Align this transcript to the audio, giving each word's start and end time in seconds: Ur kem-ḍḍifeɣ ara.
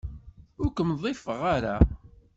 Ur 0.61 0.69
kem-ḍḍifeɣ 0.75 1.41
ara. 1.55 1.75